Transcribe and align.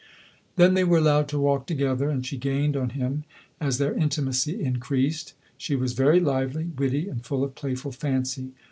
Then 0.55 0.73
they 0.73 0.83
were 0.83 0.97
allowed 0.97 1.27
to 1.27 1.37
walk 1.37 1.67
together, 1.67 2.09
and 2.09 2.25
she 2.25 2.35
gained 2.35 2.75
on 2.75 2.89
him, 2.97 3.23
as 3.59 3.77
their 3.77 3.93
intimacy 3.95 4.59
increased. 4.59 5.35
She 5.59 5.75
was 5.75 5.93
very 5.93 6.19
lively, 6.19 6.71
witty, 6.75 7.07
and 7.07 7.23
full 7.23 7.43
of 7.43 7.53
playful 7.53 7.91
fancy. 7.91 8.55